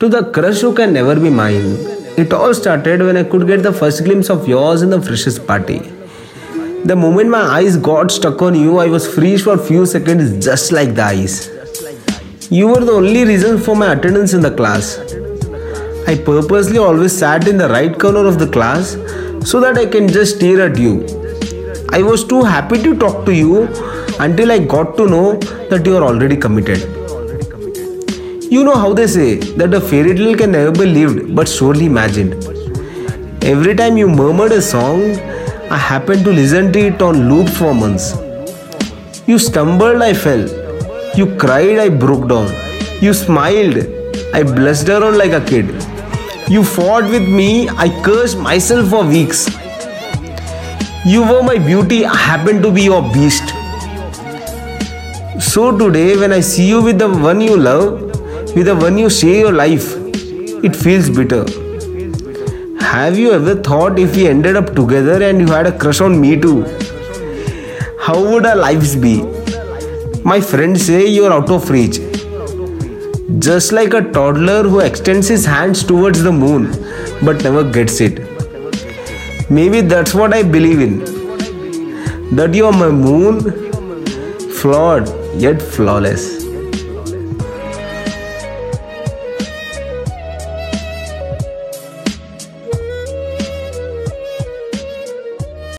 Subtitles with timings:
[0.00, 1.76] To the crush who can never be mine.
[2.18, 5.46] It all started when I could get the first glimpse of yours in the freshest
[5.46, 5.78] party.
[6.84, 10.44] The moment my eyes got stuck on you, I was freeze for a few seconds
[10.44, 11.48] just like the ice.
[12.50, 14.98] You were the only reason for my attendance in the class.
[16.06, 18.98] I purposely always sat in the right corner of the class
[19.50, 21.06] so that I can just stare at you.
[21.88, 23.66] I was too happy to talk to you
[24.20, 25.36] until I got to know
[25.70, 27.05] that you are already committed.
[28.48, 31.86] You know how they say that a fairy tale can never be lived but surely
[31.86, 32.34] imagined.
[33.42, 35.02] Every time you murmured a song,
[35.68, 38.14] I happened to listen to it on loop for months.
[39.26, 40.46] You stumbled, I fell.
[41.16, 42.48] You cried, I broke down.
[43.00, 43.78] You smiled,
[44.32, 45.66] I blushed around like a kid.
[46.48, 49.48] You fought with me, I cursed myself for weeks.
[51.04, 53.54] You were my beauty, I happened to be your beast.
[55.40, 58.05] So today, when I see you with the one you love,
[58.56, 59.86] with the one you share your life,
[60.66, 61.44] it feels bitter.
[62.82, 66.18] Have you ever thought if we ended up together and you had a crush on
[66.18, 66.62] me too?
[68.00, 69.16] How would our lives be?
[70.24, 71.98] My friends say you're out of reach.
[73.38, 76.70] Just like a toddler who extends his hands towards the moon
[77.22, 78.20] but never gets it.
[79.50, 80.98] Maybe that's what I believe in.
[82.34, 83.40] That you're my moon,
[84.50, 86.45] flawed yet flawless.